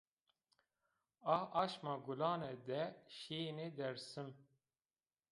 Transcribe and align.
A 1.33 1.37
aşma 1.61 1.95
gulane 2.05 2.53
de 2.67 2.81
şîye 3.17 3.67
Dêrsim 3.77 4.29